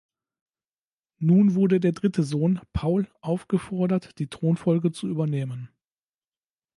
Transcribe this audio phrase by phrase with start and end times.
[1.19, 5.69] Nun wurde der dritte Sohn, Paul, aufgefordert, die Thronfolge zu übernehmen.